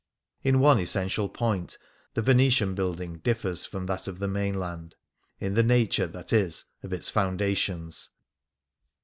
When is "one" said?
0.59-0.79